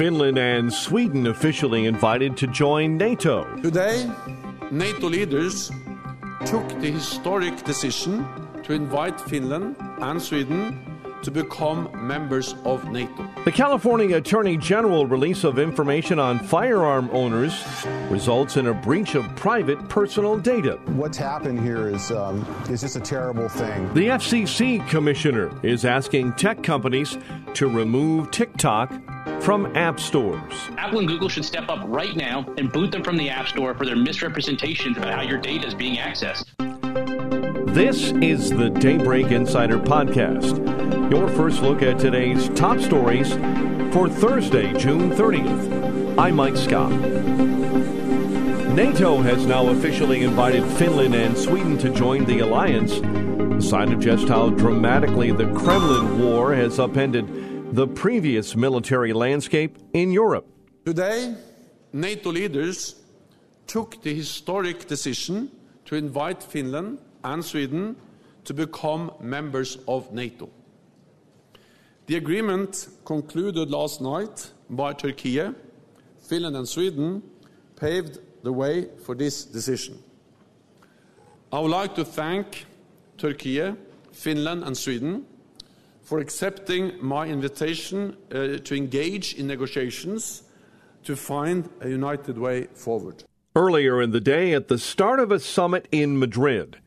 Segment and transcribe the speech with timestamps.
[0.00, 3.44] Finland and Sweden officially invited to join NATO.
[3.60, 4.10] Today,
[4.70, 5.70] NATO leaders
[6.46, 8.26] took the historic decision
[8.62, 10.89] to invite Finland and Sweden
[11.22, 13.28] to become members of NATO.
[13.44, 17.64] The California Attorney General release of information on firearm owners
[18.10, 20.78] results in a breach of private personal data.
[20.86, 23.92] What's happened here is um, is just a terrible thing.
[23.94, 27.18] The FCC commissioner is asking tech companies
[27.54, 28.92] to remove TikTok
[29.42, 30.52] from app stores.
[30.76, 33.74] Apple and Google should step up right now and boot them from the App Store
[33.74, 36.44] for their misrepresentations about how your data is being accessed.
[37.74, 40.79] This is the Daybreak Insider Podcast,
[41.10, 43.32] your first look at today's top stories
[43.92, 46.18] for Thursday, June 30th.
[46.18, 46.92] I'm Mike Scott.
[48.74, 54.00] NATO has now officially invited Finland and Sweden to join the alliance, a sign of
[54.00, 60.46] just how dramatically the Kremlin war has upended the previous military landscape in Europe.
[60.84, 61.34] Today,
[61.92, 62.96] NATO leaders
[63.66, 65.50] took the historic decision
[65.84, 67.96] to invite Finland and Sweden
[68.44, 70.48] to become members of NATO.
[72.10, 75.40] The agreement concluded last night by Turkey,
[76.28, 77.22] Finland, and Sweden
[77.76, 79.96] paved the way for this decision.
[81.52, 82.66] I would like to thank
[83.16, 83.76] Turkey,
[84.10, 85.24] Finland, and Sweden
[86.02, 90.42] for accepting my invitation uh, to engage in negotiations
[91.04, 93.22] to find a united way forward.
[93.54, 96.78] Earlier in the day, at the start of a summit in Madrid,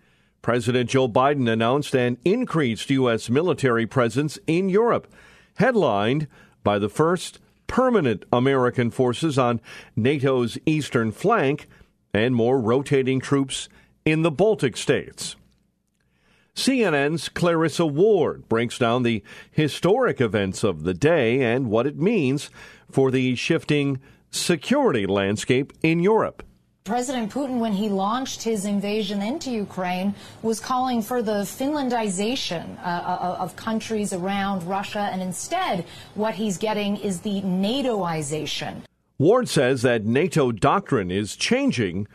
[0.44, 3.30] President Joe Biden announced an increased U.S.
[3.30, 5.08] military presence in Europe,
[5.56, 6.28] headlined
[6.66, 9.62] by the first permanent American forces on
[9.96, 11.68] NATO's eastern flank
[12.14, 13.70] and more rotating troops
[14.04, 15.38] in the Baltic states.
[16.58, 22.50] CNN's Clarissa Ward breaks down the historic events of the day and what it means
[22.92, 26.44] for the shifting security landscape in Europe.
[26.84, 32.84] President Putin, when he launched his invasion into Ukraine, was calling for the Finlandization uh,
[32.84, 35.86] uh of countries around Russia, and instead,
[36.16, 38.82] what he's getting is the NATOization.
[39.18, 42.06] Ward says that NATO doctrine is changing,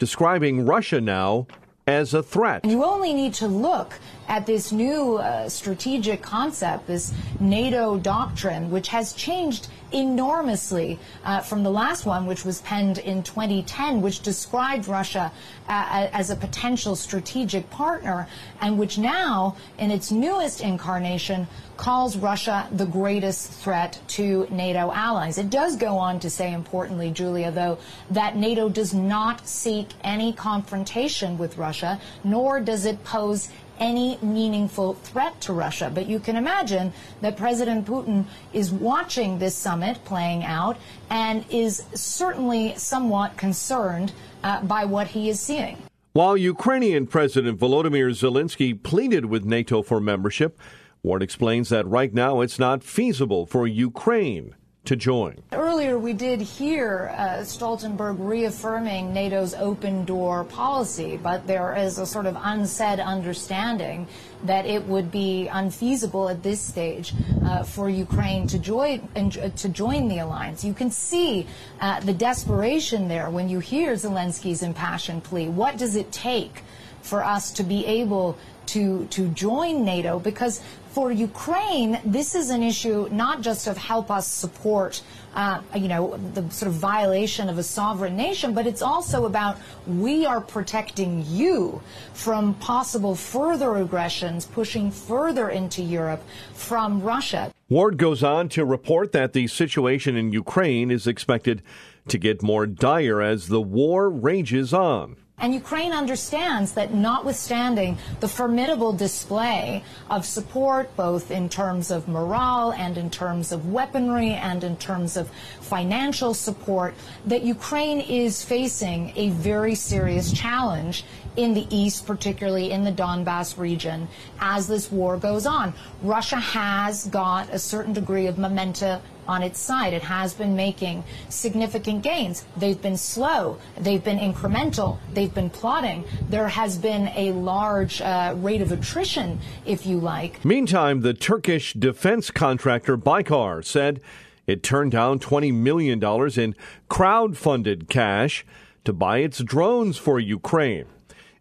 [0.00, 1.46] describing Russia now
[1.86, 2.64] as a threat.
[2.64, 3.94] You only need to look
[4.26, 11.62] at this new uh, strategic concept, this NATO doctrine, which has changed enormously uh, from
[11.62, 15.32] the last one, which was penned in 2010, which described Russia
[15.68, 18.28] uh, as a potential strategic partner,
[18.60, 21.46] and which now, in its newest incarnation,
[21.76, 25.38] calls Russia the greatest threat to NATO allies.
[25.38, 27.78] It does go on to say, importantly, Julia, though,
[28.10, 33.48] that NATO does not seek any confrontation with Russia, nor does it pose
[33.80, 35.90] any meaningful threat to Russia.
[35.92, 40.76] But you can imagine that President Putin is watching this summit playing out
[41.10, 44.12] and is certainly somewhat concerned
[44.42, 45.78] uh, by what he is seeing.
[46.12, 50.58] While Ukrainian President Volodymyr Zelensky pleaded with NATO for membership,
[51.02, 54.54] Ward explains that right now it's not feasible for Ukraine
[54.88, 55.36] to join.
[55.52, 62.06] Earlier, we did hear uh, Stoltenberg reaffirming NATO's open door policy, but there is a
[62.06, 64.06] sort of unsaid understanding
[64.44, 67.12] that it would be unfeasible at this stage
[67.44, 70.64] uh, for Ukraine to join uh, to join the alliance.
[70.64, 71.46] You can see
[71.80, 75.48] uh, the desperation there when you hear Zelensky's impassioned plea.
[75.48, 76.62] What does it take
[77.08, 78.36] for us to be able
[78.66, 80.18] to to join NATO?
[80.18, 80.60] Because
[80.98, 85.00] for Ukraine, this is an issue not just of help us support,
[85.34, 89.58] uh, you know, the sort of violation of a sovereign nation, but it's also about
[89.86, 91.80] we are protecting you
[92.14, 96.22] from possible further aggressions, pushing further into Europe
[96.54, 97.52] from Russia.
[97.68, 101.62] Ward goes on to report that the situation in Ukraine is expected
[102.08, 105.16] to get more dire as the war rages on.
[105.40, 112.72] And Ukraine understands that notwithstanding the formidable display of support, both in terms of morale
[112.72, 115.30] and in terms of weaponry and in terms of
[115.60, 116.94] financial support,
[117.26, 121.04] that Ukraine is facing a very serious challenge
[121.36, 124.08] in the east, particularly in the Donbass region,
[124.40, 125.72] as this war goes on.
[126.02, 129.92] Russia has got a certain degree of momentum on its side.
[129.92, 132.44] It has been making significant gains.
[132.56, 133.58] They've been slow.
[133.76, 134.98] They've been incremental.
[135.12, 136.04] They've been plotting.
[136.28, 140.44] There has been a large uh, rate of attrition, if you like.
[140.44, 144.00] Meantime, the Turkish defense contractor Baykar said
[144.46, 146.02] it turned down $20 million
[146.40, 146.56] in
[146.88, 148.46] crowd-funded cash
[148.84, 150.86] to buy its drones for Ukraine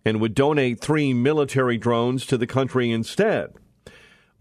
[0.04, 3.54] and would donate three military drones to the country instead.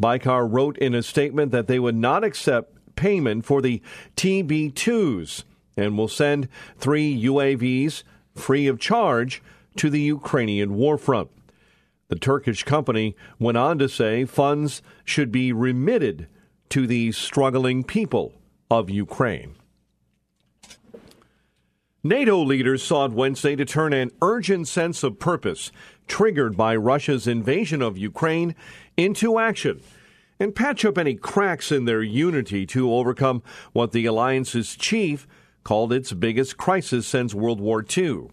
[0.01, 3.81] Baykar wrote in a statement that they would not accept payment for the
[4.17, 5.45] TB 2s
[5.77, 6.49] and will send
[6.79, 8.03] three UAVs
[8.35, 9.43] free of charge
[9.77, 11.31] to the Ukrainian war front.
[12.09, 16.29] The Turkish company went on to say funds should be remitted
[16.71, 18.33] to the struggling people
[18.71, 19.55] of Ukraine.
[22.03, 25.73] NATO leaders sought Wednesday to turn an urgent sense of purpose
[26.07, 28.55] triggered by Russia's invasion of Ukraine
[28.97, 29.83] into action
[30.39, 33.43] and patch up any cracks in their unity to overcome
[33.73, 35.27] what the alliance's chief
[35.65, 38.29] called its biggest crisis since World War II.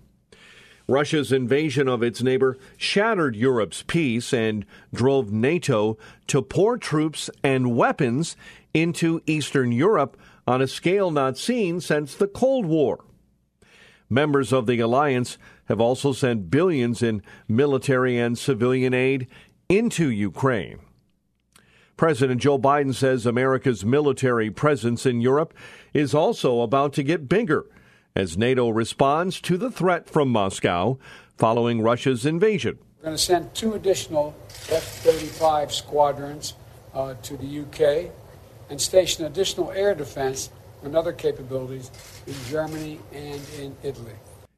[0.87, 5.97] Russia's invasion of its neighbor shattered Europe's peace and drove NATO
[6.27, 8.35] to pour troops and weapons
[8.73, 13.03] into Eastern Europe on a scale not seen since the Cold War.
[14.09, 19.27] Members of the alliance have also sent billions in military and civilian aid
[19.69, 20.79] into Ukraine.
[21.97, 25.53] President Joe Biden says America's military presence in Europe
[25.93, 27.65] is also about to get bigger
[28.15, 30.97] as NATO responds to the threat from Moscow
[31.37, 32.79] following Russia's invasion.
[32.99, 34.35] We're going to send two additional
[34.71, 36.53] F 35 squadrons
[36.93, 38.11] uh, to the UK
[38.69, 40.49] and station additional air defense
[40.83, 41.91] and other capabilities
[42.27, 44.13] in Germany and in Italy.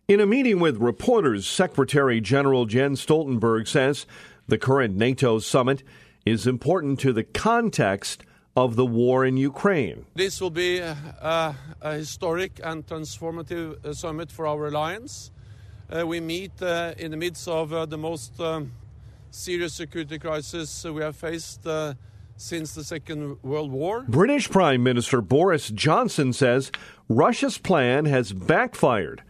[0.07, 4.05] In a meeting with reporters, Secretary General Jens Stoltenberg says
[4.47, 5.81] the current NATO summit
[6.25, 8.23] is important to the context
[8.55, 10.05] of the war in Ukraine.
[10.15, 15.31] This will be a, a historic and transformative uh, summit for our alliance.
[15.89, 18.71] Uh, we meet uh, in the midst of uh, the most um,
[19.29, 21.93] serious security crisis we have faced uh,
[22.37, 24.03] since the Second World War.
[24.07, 26.71] British Prime Minister Boris Johnson says
[27.07, 29.21] Russia's plan has backfired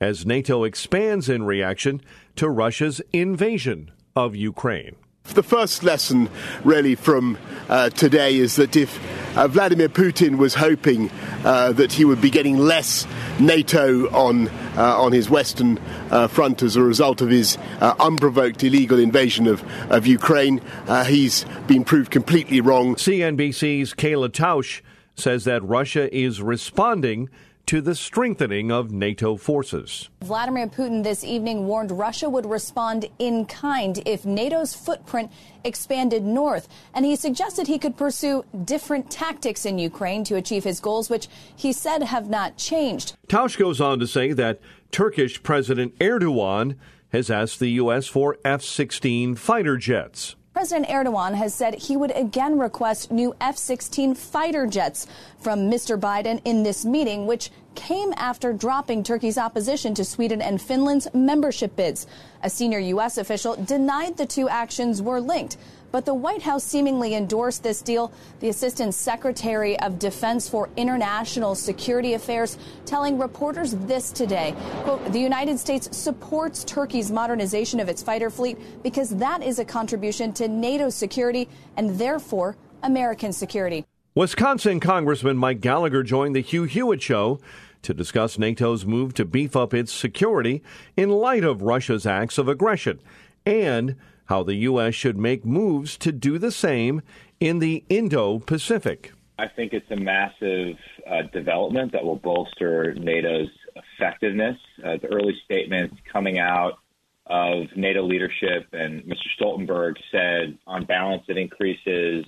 [0.00, 2.00] as NATO expands in reaction
[2.36, 4.96] to Russia's invasion of Ukraine.
[5.32, 6.28] The first lesson,
[6.64, 7.38] really, from
[7.70, 9.00] uh, today is that if
[9.36, 11.10] uh, Vladimir Putin was hoping
[11.44, 13.06] uh, that he would be getting less
[13.40, 15.78] NATO on uh, on his western
[16.10, 20.60] uh, front as a result of his uh, unprovoked illegal invasion of, of Ukraine,
[21.06, 22.94] he's been proved completely wrong.
[22.94, 24.82] CNBC's Kayla Tausch
[25.16, 27.30] says that Russia is responding
[27.66, 30.10] to the strengthening of NATO forces.
[30.22, 35.30] Vladimir Putin this evening warned Russia would respond in kind if NATO's footprint
[35.64, 36.68] expanded north.
[36.92, 41.28] And he suggested he could pursue different tactics in Ukraine to achieve his goals, which
[41.56, 43.16] he said have not changed.
[43.28, 46.76] Tausch goes on to say that Turkish President Erdogan
[47.10, 48.06] has asked the U.S.
[48.06, 50.36] for F 16 fighter jets.
[50.64, 55.06] President Erdogan has said he would again request new F 16 fighter jets
[55.38, 56.00] from Mr.
[56.00, 61.76] Biden in this meeting, which came after dropping Turkey's opposition to Sweden and Finland's membership
[61.76, 62.06] bids.
[62.42, 63.18] A senior U.S.
[63.18, 65.58] official denied the two actions were linked.
[65.94, 68.10] But the White House seemingly endorsed this deal.
[68.40, 74.56] The Assistant Secretary of Defense for International Security Affairs telling reporters this today.
[74.82, 79.64] Quote, the United States supports Turkey's modernization of its fighter fleet because that is a
[79.64, 83.86] contribution to NATO's security and therefore American security.
[84.16, 87.38] Wisconsin Congressman Mike Gallagher joined the Hugh Hewitt Show
[87.82, 90.60] to discuss NATO's move to beef up its security
[90.96, 92.98] in light of Russia's acts of aggression
[93.46, 93.94] and
[94.26, 94.94] how the U.S.
[94.94, 97.02] should make moves to do the same
[97.40, 99.12] in the Indo Pacific.
[99.38, 100.76] I think it's a massive
[101.06, 104.56] uh, development that will bolster NATO's effectiveness.
[104.78, 106.78] Uh, the early statements coming out
[107.26, 109.26] of NATO leadership and Mr.
[109.38, 112.24] Stoltenberg said, on balance, it increases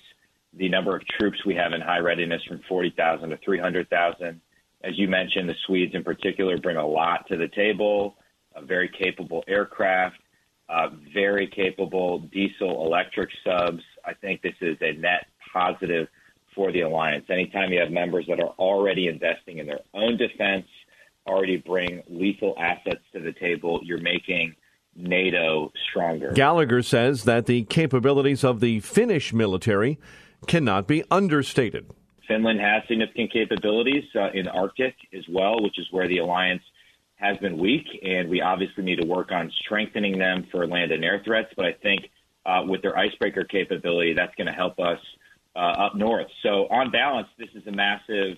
[0.54, 4.40] the number of troops we have in high readiness from 40,000 to 300,000.
[4.82, 8.16] As you mentioned, the Swedes in particular bring a lot to the table,
[8.54, 10.16] a very capable aircraft
[10.68, 13.82] uh, very capable diesel electric subs.
[14.04, 16.08] I think this is a net positive
[16.54, 17.26] for the alliance.
[17.30, 20.66] Anytime you have members that are already investing in their own defense,
[21.26, 24.54] already bring lethal assets to the table, you're making
[24.94, 26.32] NATO stronger.
[26.32, 29.98] Gallagher says that the capabilities of the Finnish military
[30.46, 31.90] cannot be understated.
[32.26, 36.62] Finland has significant capabilities uh, in Arctic as well, which is where the alliance
[37.16, 41.04] has been weak, and we obviously need to work on strengthening them for land and
[41.04, 41.48] air threats.
[41.56, 42.10] But I think
[42.44, 44.98] uh, with their icebreaker capability, that's going to help us
[45.54, 46.26] uh, up north.
[46.42, 48.36] So, on balance, this is a massive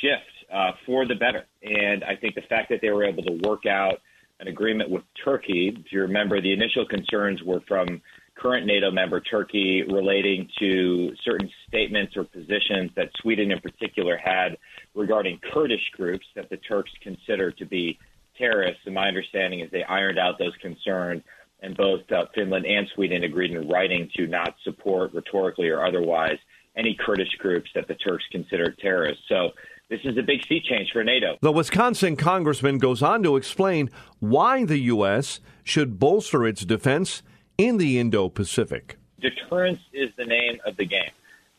[0.00, 1.46] shift uh, for the better.
[1.62, 4.00] And I think the fact that they were able to work out
[4.40, 8.00] an agreement with Turkey, if you remember, the initial concerns were from
[8.36, 14.56] current NATO member Turkey relating to certain statements or positions that Sweden in particular had
[14.94, 17.98] regarding Kurdish groups that the Turks consider to be
[18.38, 18.82] terrorists.
[18.86, 21.22] And my understanding is they ironed out those concerns,
[21.60, 26.38] and both uh, Finland and Sweden agreed in writing to not support rhetorically or otherwise
[26.76, 29.24] any Kurdish groups that the Turks consider terrorists.
[29.28, 29.50] So
[29.88, 31.36] this is a big sea change for NATO.
[31.40, 33.90] The Wisconsin congressman goes on to explain
[34.20, 35.40] why the U.S.
[35.64, 37.22] should bolster its defense
[37.56, 38.96] in the Indo Pacific.
[39.20, 41.10] Deterrence is the name of the game.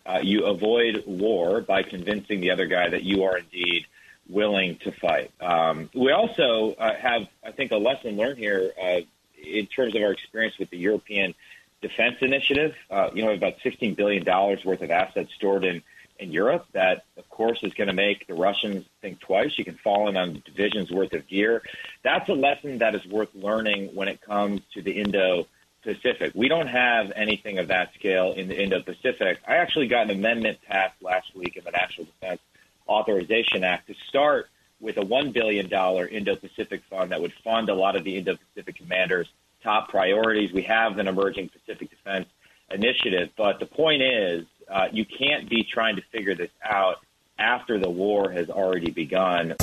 [0.05, 3.85] Uh, you avoid war by convincing the other guy that you are indeed
[4.29, 5.31] willing to fight.
[5.41, 8.99] Um, we also uh, have, I think, a lesson learned here uh,
[9.43, 11.33] in terms of our experience with the European
[11.81, 12.75] Defense Initiative.
[12.89, 15.81] Uh, you know, about $16 billion worth of assets stored in,
[16.19, 19.57] in Europe that, of course, is going to make the Russians think twice.
[19.57, 21.63] You can fall in on divisions worth of gear.
[22.03, 25.47] That's a lesson that is worth learning when it comes to the Indo
[25.81, 26.33] Pacific.
[26.35, 29.39] We don't have anything of that scale in the Indo Pacific.
[29.47, 32.41] I actually got an amendment passed last week in the National Defense
[32.89, 34.49] Authorization Act to start
[34.81, 35.67] with a $1 billion
[36.07, 39.27] Indo Pacific fund that would fund a lot of the Indo Pacific commanders'
[39.63, 40.51] top priorities.
[40.51, 42.27] We have an emerging Pacific Defense
[42.71, 46.97] Initiative, but the point is, uh, you can't be trying to figure this out
[47.39, 49.55] after the war has already begun.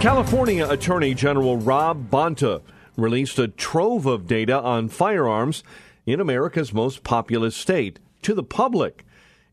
[0.00, 2.60] California Attorney General Rob Bonta
[2.96, 5.64] released a trove of data on firearms
[6.04, 9.05] in America's most populous state to the public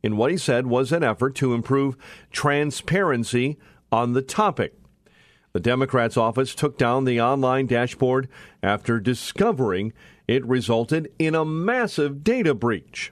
[0.04, 1.98] in what he said was an effort to improve
[2.32, 3.58] transparency
[3.92, 4.76] on the topic.
[5.54, 8.28] The Democrats' office took down the online dashboard
[8.62, 9.94] after discovering
[10.28, 13.12] it resulted in a massive data breach.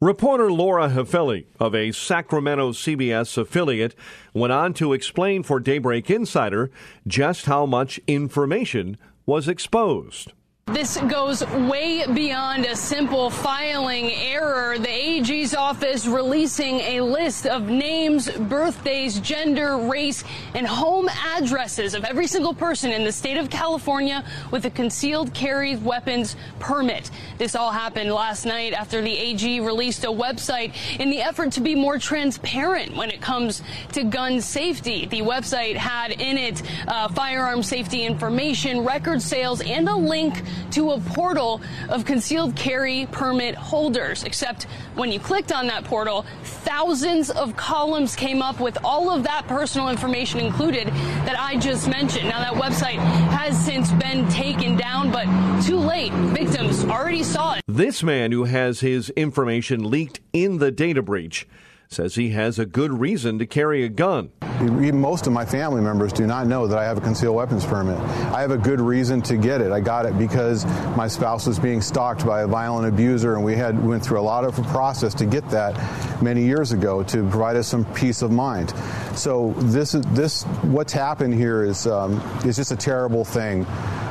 [0.00, 3.94] Reporter Laura Haefeli of a Sacramento CBS affiliate
[4.34, 6.70] went on to explain for Daybreak Insider
[7.06, 10.32] just how much information was exposed.
[10.72, 14.76] This goes way beyond a simple filing error.
[14.76, 22.04] The AG's office releasing a list of names, birthdays, gender, race, and home addresses of
[22.04, 27.12] every single person in the state of California with a concealed carry weapons permit.
[27.38, 31.60] This all happened last night after the AG released a website in the effort to
[31.60, 35.06] be more transparent when it comes to gun safety.
[35.06, 40.42] The website had in it uh, firearm safety information, record sales, and a link
[40.72, 44.24] to a portal of concealed carry permit holders.
[44.24, 49.22] Except when you clicked on that portal, thousands of columns came up with all of
[49.24, 52.28] that personal information included that I just mentioned.
[52.28, 52.98] Now, that website
[53.30, 55.26] has since been taken down, but
[55.62, 56.12] too late.
[56.12, 57.62] Victims already saw it.
[57.66, 61.46] This man who has his information leaked in the data breach
[61.88, 64.30] says he has a good reason to carry a gun.
[64.60, 67.98] Most of my family members do not know that I have a concealed weapons permit.
[67.98, 69.70] I have a good reason to get it.
[69.70, 70.64] I got it because
[70.96, 74.22] my spouse was being stalked by a violent abuser, and we had went through a
[74.22, 78.22] lot of a process to get that many years ago to provide us some peace
[78.22, 78.72] of mind.
[79.16, 83.64] So this is this what's happened here is um, is just a terrible thing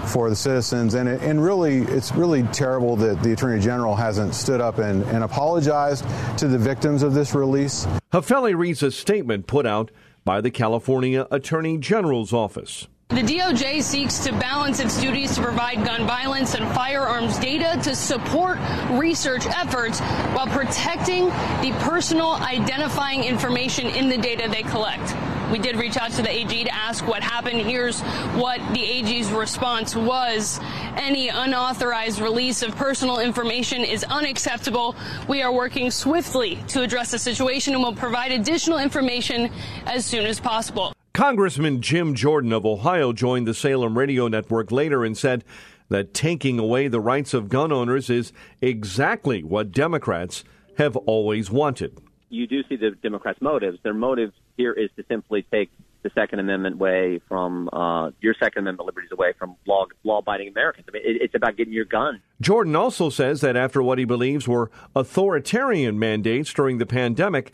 [0.07, 4.35] for the citizens, and it, and really it's really terrible that the attorney general hasn't
[4.35, 6.05] stood up and, and apologized
[6.37, 7.87] to the victims of this release.
[8.11, 9.91] Haefeli reads a statement put out
[10.23, 12.87] by the California Attorney General's office.
[13.09, 17.95] The DOJ seeks to balance its duties to provide gun violence and firearms data to
[17.95, 18.57] support
[18.89, 19.99] research efforts
[20.33, 21.25] while protecting
[21.61, 25.15] the personal identifying information in the data they collect.
[25.51, 27.61] We did reach out to the AG to ask what happened.
[27.61, 28.01] Here's
[28.33, 30.59] what the AG's response was.
[30.97, 34.95] Any unauthorized release of personal information is unacceptable.
[35.27, 39.51] We are working swiftly to address the situation and will provide additional information
[39.85, 40.94] as soon as possible.
[41.15, 45.45] Congressman Jim Jordan of Ohio joined the Salem radio network later and said
[45.87, 50.43] that taking away the rights of gun owners is exactly what Democrats
[50.77, 52.01] have always wanted.
[52.27, 53.79] You do see the Democrats' motives.
[53.81, 55.69] Their motive here is to simply take
[56.03, 60.85] the Second Amendment away from uh, your Second Amendment liberties away from law law-abiding Americans.
[60.89, 62.21] I mean, it, it's about getting your gun.
[62.41, 67.53] Jordan also says that after what he believes were authoritarian mandates during the pandemic,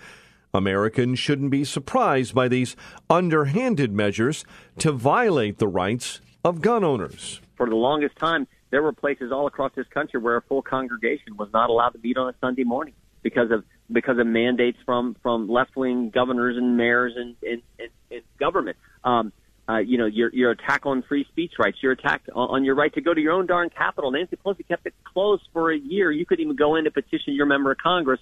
[0.53, 2.75] Americans shouldn't be surprised by these
[3.09, 4.45] underhanded measures
[4.79, 7.41] to violate the rights of gun owners.
[7.55, 11.37] For the longest time, there were places all across this country where a full congregation
[11.37, 12.93] was not allowed to meet on a Sunday morning.
[13.23, 17.87] because of because of mandates from from left wing governors and mayors and in, in,
[18.09, 18.77] in government.
[19.03, 19.33] Um,
[19.69, 22.75] uh, you know, your your attack on free speech rights, your attack on, on your
[22.75, 24.11] right to go to your own darn Capitol.
[24.11, 26.11] Nancy Pelosi kept it closed for a year.
[26.11, 28.19] You could even go in to petition your member of Congress.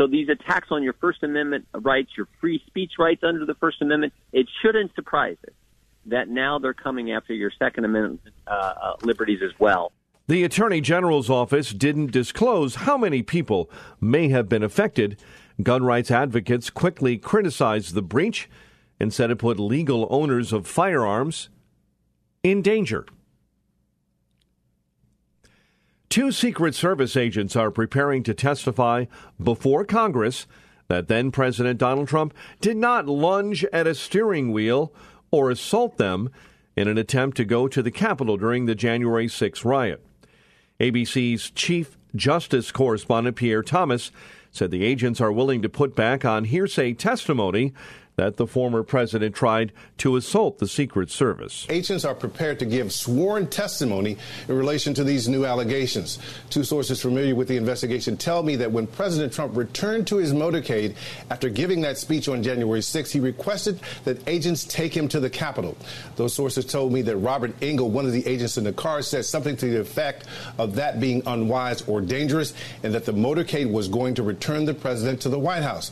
[0.00, 3.82] So these attacks on your First Amendment rights, your free speech rights under the First
[3.82, 5.52] Amendment, it shouldn't surprise us
[6.06, 9.92] that now they're coming after your Second Amendment uh, uh, liberties as well.
[10.26, 13.68] The Attorney General's office didn't disclose how many people
[14.00, 15.20] may have been affected.
[15.62, 18.48] Gun rights advocates quickly criticized the breach
[18.98, 21.50] and said it put legal owners of firearms
[22.42, 23.04] in danger.
[26.10, 29.04] Two Secret Service agents are preparing to testify
[29.40, 30.48] before Congress
[30.88, 34.92] that then President Donald Trump did not lunge at a steering wheel
[35.30, 36.28] or assault them
[36.74, 40.04] in an attempt to go to the Capitol during the January 6 riot.
[40.80, 44.10] ABC's chief justice correspondent Pierre Thomas
[44.50, 47.72] said the agents are willing to put back on hearsay testimony
[48.20, 51.66] that the former president tried to assault the Secret Service.
[51.70, 56.18] Agents are prepared to give sworn testimony in relation to these new allegations.
[56.50, 60.34] Two sources familiar with the investigation tell me that when President Trump returned to his
[60.34, 60.96] motorcade
[61.30, 65.30] after giving that speech on January 6, he requested that agents take him to the
[65.30, 65.74] Capitol.
[66.16, 69.24] Those sources told me that Robert Engel, one of the agents in the car, said
[69.24, 70.26] something to the effect
[70.58, 74.74] of that being unwise or dangerous and that the motorcade was going to return the
[74.74, 75.90] president to the White House.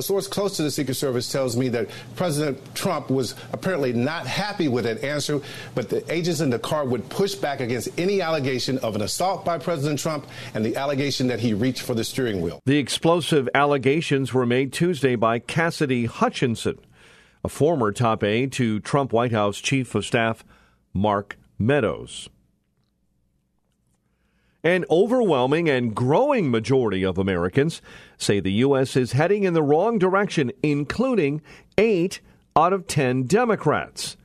[0.00, 4.26] A source close to the Secret Service tells me that President Trump was apparently not
[4.26, 5.42] happy with that answer,
[5.74, 9.44] but the agents in the car would push back against any allegation of an assault
[9.44, 12.60] by President Trump and the allegation that he reached for the steering wheel.
[12.64, 16.78] The explosive allegations were made Tuesday by Cassidy Hutchinson,
[17.44, 20.46] a former top aide to Trump White House Chief of Staff
[20.94, 22.30] Mark Meadows.
[24.62, 27.80] An overwhelming and growing majority of Americans
[28.18, 28.94] say the U.S.
[28.94, 31.40] is heading in the wrong direction, including
[31.78, 32.20] eight
[32.54, 34.18] out of 10 Democrats.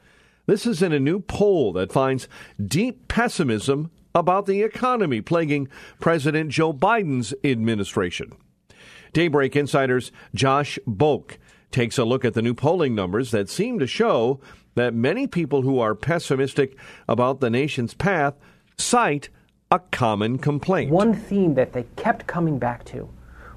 [0.46, 2.28] This is in a new poll that finds
[2.64, 8.34] deep pessimism about the economy plaguing President Joe Biden's administration.
[9.14, 11.38] Daybreak Insider's Josh Boak
[11.72, 14.42] takes a look at the new polling numbers that seem to show
[14.76, 18.36] that many people who are pessimistic about the nation's path
[18.78, 19.30] cite
[19.72, 20.92] a common complaint.
[20.92, 23.10] One theme that they kept coming back to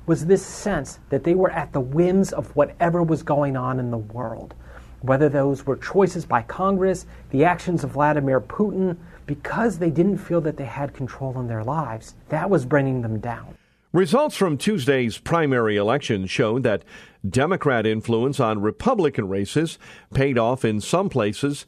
[0.07, 3.91] was this sense that they were at the whims of whatever was going on in
[3.91, 4.55] the world,
[5.03, 10.41] whether those were choices by Congress, the actions of Vladimir Putin, because they didn't feel
[10.41, 12.15] that they had control in their lives.
[12.31, 13.55] That was bringing them down.
[13.93, 16.85] Results from Tuesday's primary election showed that
[17.29, 19.79] Democrat influence on Republican races
[20.15, 21.67] paid off in some places,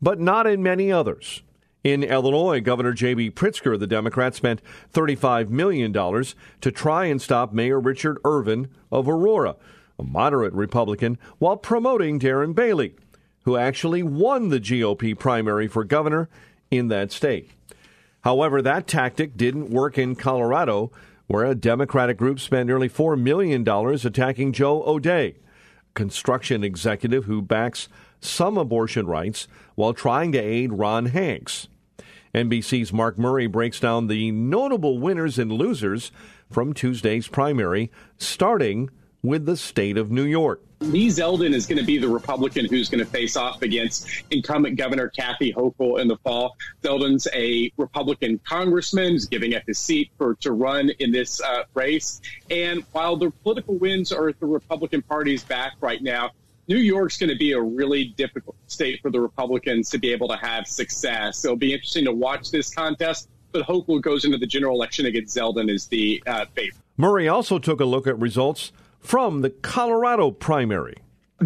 [0.00, 1.42] but not in many others.
[1.84, 3.32] In Illinois, Governor J.B.
[3.32, 9.56] Pritzker, the Democrat, spent $35 million to try and stop Mayor Richard Irvin of Aurora,
[9.98, 12.94] a moderate Republican, while promoting Darren Bailey,
[13.44, 16.28] who actually won the GOP primary for governor
[16.70, 17.50] in that state.
[18.20, 20.92] However, that tactic didn't work in Colorado,
[21.26, 25.34] where a Democratic group spent nearly $4 million attacking Joe O'Dea,
[25.94, 27.88] construction executive who backs
[28.20, 31.66] some abortion rights while trying to aid Ron Hanks.
[32.34, 36.10] NBC's Mark Murray breaks down the notable winners and losers
[36.50, 38.88] from Tuesday's primary, starting
[39.22, 40.62] with the state of New York.
[40.80, 44.76] Lee Zeldin is going to be the Republican who's going to face off against incumbent
[44.76, 46.56] Governor Kathy Hochul in the fall.
[46.82, 51.64] Zeldin's a Republican congressman who's giving up his seat for to run in this uh,
[51.74, 52.20] race.
[52.50, 56.30] And while the political winds are at the Republican Party's back right now,
[56.68, 60.28] New York's going to be a really difficult state for the Republicans to be able
[60.28, 61.44] to have success.
[61.44, 65.36] It'll be interesting to watch this contest, but Hochul goes into the general election against
[65.36, 66.80] Zeldin as the uh, favorite.
[66.96, 70.96] Murray also took a look at results from the Colorado primary.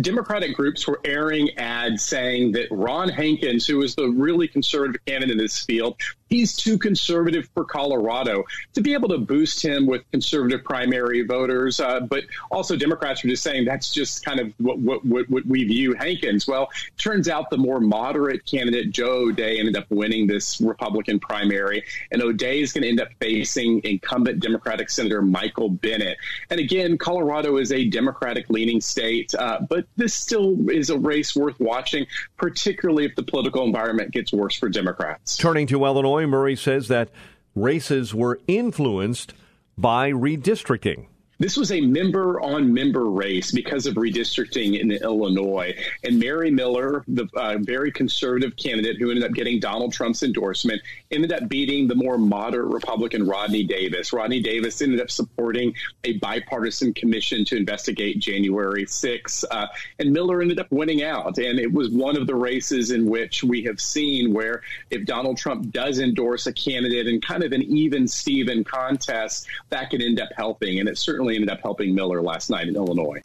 [0.03, 5.31] Democratic groups were airing ads saying that Ron Hankins, who is the really conservative candidate
[5.33, 10.03] in this field, he's too conservative for Colorado to be able to boost him with
[10.11, 11.81] conservative primary voters.
[11.81, 15.47] Uh, but also, Democrats are just saying that's just kind of what, what, what, what
[15.47, 16.47] we view Hankins.
[16.47, 21.85] Well, turns out the more moderate candidate, Joe O'Dea, ended up winning this Republican primary.
[22.11, 26.17] And O'Dea is going to end up facing incumbent Democratic Senator Michael Bennet.
[26.51, 31.35] And again, Colorado is a Democratic leaning state, uh, but this still is a race
[31.35, 35.37] worth watching, particularly if the political environment gets worse for Democrats.
[35.37, 37.11] Turning to Illinois, Murray says that
[37.55, 39.35] races were influenced
[39.77, 41.09] by redistricting.
[41.39, 45.77] This was a member on member race because of redistricting in Illinois.
[46.03, 50.81] And Mary Miller, the uh, very conservative candidate who ended up getting Donald Trump's endorsement,
[51.11, 54.15] ended up beating the more moderate Republican Rodney Davis.
[54.15, 59.45] Rodney Davis ended up supporting a bipartisan commission to investigate January 6.
[59.51, 59.67] Uh,
[59.99, 61.37] and Miller ended up winning out.
[61.37, 65.37] And it was one of the races in which we have seen where if Donald
[65.37, 70.19] Trump does endorse a candidate in kind of an even Steven contest, that could end
[70.19, 70.81] up helping.
[70.81, 73.21] And it certainly ended up helping Miller last night in Illinois.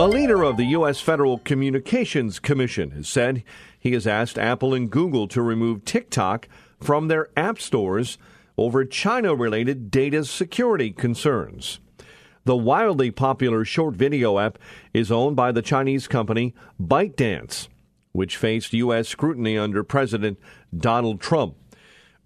[0.00, 1.00] A leader of the U.S.
[1.00, 3.42] Federal Communications Commission has said
[3.80, 6.48] he has asked Apple and Google to remove TikTok
[6.80, 8.16] from their app stores
[8.56, 11.80] over China related data security concerns.
[12.44, 14.58] The wildly popular short video app
[14.94, 17.68] is owned by the Chinese company ByteDance,
[18.12, 19.08] which faced U.S.
[19.08, 20.38] scrutiny under President
[20.76, 21.56] Donald Trump.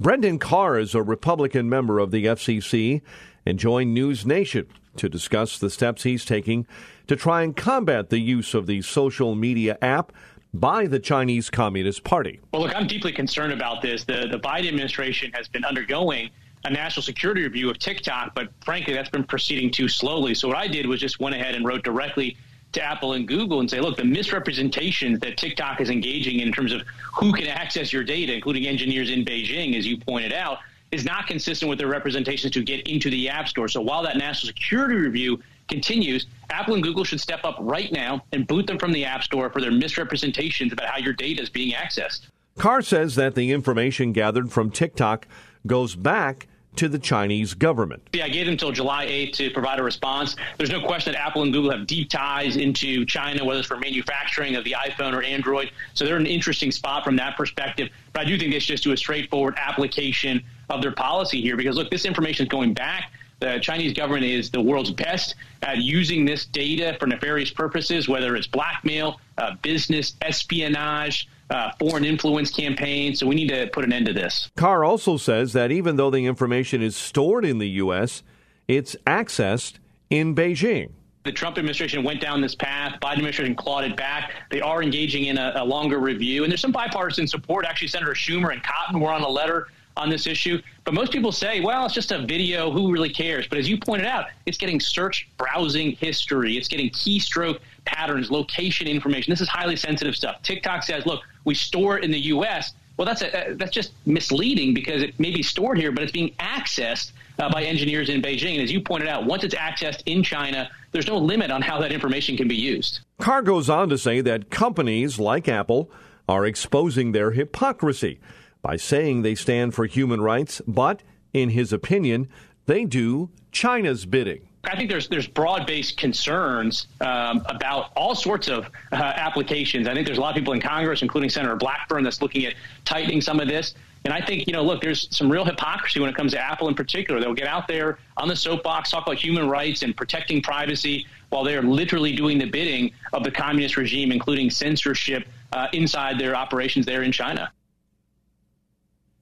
[0.00, 3.02] Brendan Carr is a Republican member of the FCC
[3.46, 6.66] and joined News Nation to discuss the steps he's taking
[7.06, 10.12] to try and combat the use of the social media app
[10.54, 12.40] by the Chinese Communist Party.
[12.52, 14.04] Well, look, I'm deeply concerned about this.
[14.04, 16.30] The, the Biden administration has been undergoing
[16.64, 20.34] a national security review of TikTok, but frankly, that's been proceeding too slowly.
[20.34, 22.36] So what I did was just went ahead and wrote directly
[22.72, 26.54] to Apple and Google and say, look, the misrepresentations that TikTok is engaging in, in
[26.54, 26.82] terms of
[27.14, 30.58] who can access your data, including engineers in Beijing, as you pointed out,
[30.90, 33.68] is not consistent with their representations to get into the App Store.
[33.68, 38.24] So while that national security review continues, Apple and Google should step up right now
[38.32, 41.48] and boot them from the App Store for their misrepresentations about how your data is
[41.48, 42.26] being accessed.
[42.58, 45.26] Carr says that the information gathered from TikTok
[45.66, 48.02] goes back to the Chinese government.
[48.12, 50.36] Yeah, I gave them until July 8th to provide a response.
[50.58, 53.76] There's no question that Apple and Google have deep ties into China, whether it's for
[53.76, 55.70] manufacturing of the iPhone or Android.
[55.94, 57.90] So they're in an interesting spot from that perspective.
[58.12, 61.56] But I do think they should just do a straightforward application of their policy here
[61.56, 63.12] because, look, this information is going back.
[63.40, 68.36] The Chinese government is the world's best at using this data for nefarious purposes, whether
[68.36, 73.20] it's blackmail, uh, business espionage, uh, foreign influence campaigns.
[73.20, 74.50] So we need to put an end to this.
[74.56, 78.22] Carr also says that even though the information is stored in the U.S.,
[78.66, 79.74] it's accessed
[80.10, 80.90] in Beijing.
[81.24, 82.98] The Trump administration went down this path.
[83.00, 84.32] Biden administration clawed it back.
[84.50, 87.64] They are engaging in a, a longer review, and there's some bipartisan support.
[87.64, 90.60] Actually, Senator Schumer and Cotton were on a letter on this issue.
[90.84, 92.70] But most people say, well, it's just a video.
[92.70, 93.46] Who really cares?
[93.46, 96.56] But as you pointed out, it's getting search browsing history.
[96.56, 99.30] It's getting keystroke patterns, location information.
[99.30, 100.42] This is highly sensitive stuff.
[100.42, 102.72] TikTok says, look, we store it in the U.S.
[102.96, 106.30] Well, that's a, that's just misleading because it may be stored here, but it's being
[106.38, 108.54] accessed uh, by engineers in Beijing.
[108.54, 111.80] And as you pointed out, once it's accessed in China, there's no limit on how
[111.80, 113.00] that information can be used.
[113.18, 115.90] Carr goes on to say that companies like Apple
[116.28, 118.20] are exposing their hypocrisy
[118.62, 122.28] by saying they stand for human rights, but in his opinion,
[122.66, 124.48] they do China's bidding.
[124.64, 129.88] I think there's there's broad based concerns um, about all sorts of uh, applications.
[129.88, 132.54] I think there's a lot of people in Congress, including Senator Blackburn, that's looking at
[132.84, 133.74] tightening some of this.
[134.04, 136.68] And I think, you know, look, there's some real hypocrisy when it comes to Apple
[136.68, 137.20] in particular.
[137.20, 141.44] They'll get out there on the soapbox, talk about human rights and protecting privacy while
[141.44, 146.84] they're literally doing the bidding of the communist regime, including censorship uh, inside their operations
[146.84, 147.52] there in China.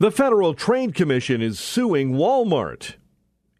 [0.01, 2.95] The Federal Trade Commission is suing Walmart.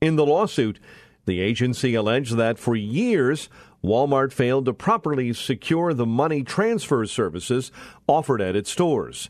[0.01, 0.81] In the lawsuit,
[1.27, 3.51] the agency alleged that for years,
[3.85, 7.71] Walmart failed to properly secure the money transfer services
[8.07, 9.29] offered at its stores.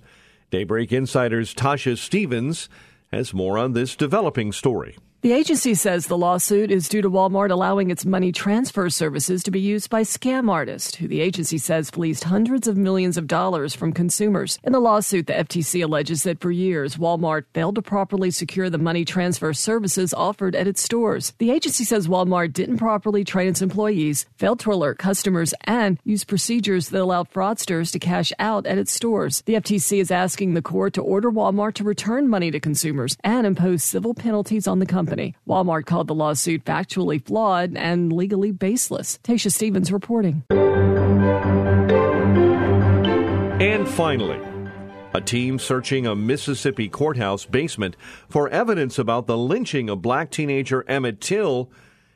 [0.53, 2.68] Daybreak Insider's Tasha Stevens
[3.11, 4.96] has more on this developing story.
[5.22, 9.50] The agency says the lawsuit is due to Walmart allowing its money transfer services to
[9.50, 13.74] be used by scam artists, who the agency says fleeced hundreds of millions of dollars
[13.74, 14.59] from consumers.
[14.64, 18.78] In the lawsuit, the FTC alleges that for years, Walmart failed to properly secure the
[18.78, 21.35] money transfer services offered at its stores.
[21.37, 26.28] The agency says Walmart didn't properly train its employees, failed to alert customers, and used
[26.28, 29.42] procedures that allowed fraudsters to cash out at its stores.
[29.42, 33.46] The FTC is asking the court to order Walmart to return money to consumers and
[33.46, 35.35] impose civil penalties on the company company.
[35.49, 39.18] Walmart called the lawsuit factually flawed and legally baseless.
[39.25, 40.44] Tasha Stevens reporting.
[43.61, 44.40] And finally,
[45.12, 47.96] a team searching a Mississippi courthouse basement
[48.29, 51.68] for evidence about the lynching of black teenager Emmett Till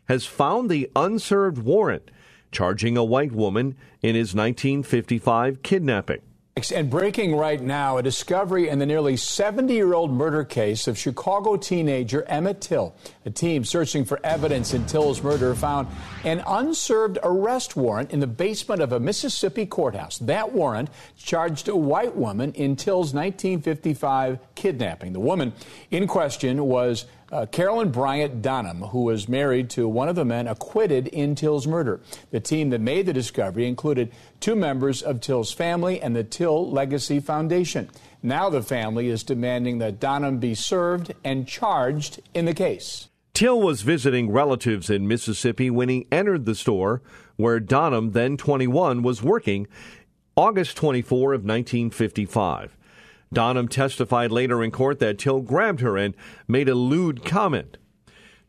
[0.07, 2.11] has found the unserved warrant
[2.53, 6.21] charging a white woman in his 1955 kidnapping.
[6.73, 10.97] And breaking right now, a discovery in the nearly 70 year old murder case of
[10.97, 12.95] Chicago teenager Emmett Till.
[13.27, 15.89] A team searching for evidence in Till's murder found
[16.23, 20.19] an unserved arrest warrant in the basement of a Mississippi courthouse.
[20.19, 25.13] That warrant charged a white woman in Till's 1955 kidnapping.
[25.13, 25.55] The woman
[25.91, 30.47] in question was uh, Carolyn Bryant Donham, who was married to one of the men
[30.47, 32.01] acquitted in Till's murder.
[32.31, 36.71] The team that made the discovery included two members of Till's family and the Till
[36.71, 37.91] Legacy Foundation.
[38.23, 43.09] Now the family is demanding that Donham be served and charged in the case.
[43.35, 47.03] Till was visiting relatives in Mississippi when he entered the store
[47.37, 49.67] where Donham, then 21, was working
[50.37, 52.77] August 24 of 1955.
[53.35, 56.15] Donham testified later in court that Till grabbed her and
[56.49, 57.77] made a lewd comment.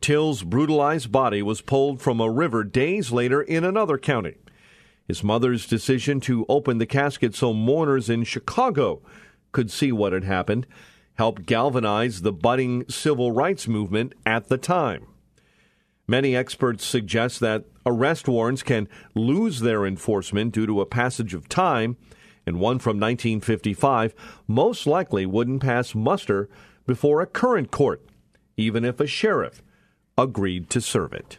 [0.00, 4.36] Till's brutalized body was pulled from a river days later in another county.
[5.06, 9.02] His mother's decision to open the casket so mourners in Chicago
[9.52, 10.66] could see what had happened
[11.14, 15.06] helped galvanize the budding civil rights movement at the time.
[16.06, 21.48] Many experts suggest that arrest warrants can lose their enforcement due to a passage of
[21.48, 21.96] time
[22.46, 24.14] and one from 1955
[24.46, 26.48] most likely wouldn't pass muster
[26.86, 28.02] before a current court,
[28.56, 29.62] even if a sheriff
[30.16, 31.36] agreed to serve it.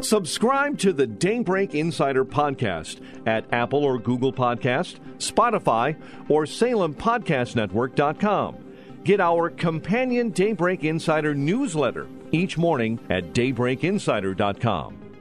[0.00, 5.96] Subscribe to the Daybreak Insider podcast at Apple or Google Podcast, Spotify,
[6.28, 8.56] or SalemPodcastNetwork.com.
[9.04, 15.07] Get our companion Daybreak Insider newsletter each morning at DaybreakInsider.com.